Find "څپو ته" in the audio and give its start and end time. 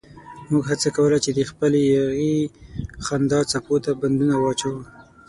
3.51-3.91